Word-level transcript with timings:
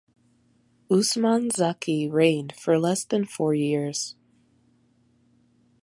Usman 0.89 1.51
Zaki 1.51 2.09
reigned 2.09 2.53
for 2.55 2.79
less 2.79 3.03
than 3.03 3.23
four 3.23 3.53
years. 3.53 4.15